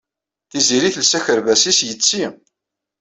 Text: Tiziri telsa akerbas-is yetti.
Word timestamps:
Tiziri 0.49 0.89
telsa 0.95 1.15
akerbas-is 1.17 1.79
yetti. 1.87 2.25